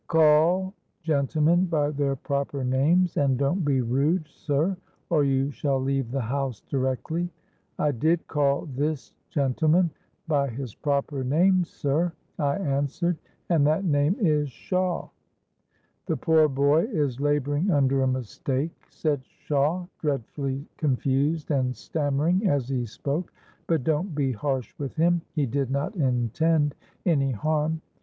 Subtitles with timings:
[0.07, 0.73] 'Call
[1.03, 4.75] gentlemen by their proper names, and don't be rude, sir,
[5.11, 9.91] or you shall leave the house directly.'—'I did call this gentleman
[10.27, 13.15] by his proper name, sir,' I answered:
[13.47, 20.65] 'and that name is Shawe.'—'The poor boy is labouring under a mistake,' said Shawe, dreadfully
[20.77, 23.31] confused and stammering as he spoke;
[23.67, 26.73] 'but don't be harsh with him: he did not intend
[27.05, 27.81] any harm.'